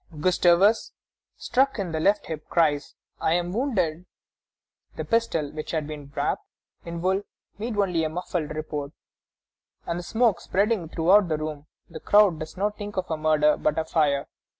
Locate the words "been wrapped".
5.85-6.43